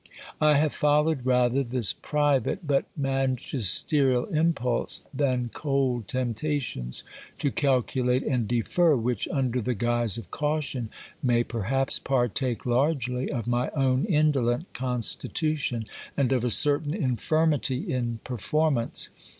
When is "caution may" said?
10.31-11.43